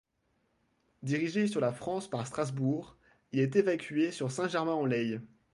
Dirigé 1.03 1.45
sur 1.45 1.61
la 1.61 1.71
France 1.71 2.09
par 2.09 2.25
Strasbourg, 2.25 2.97
il 3.33 3.39
est 3.39 3.55
évacué 3.55 4.11
sur 4.11 4.31
Saint-Germain-en-Laye. 4.31 5.19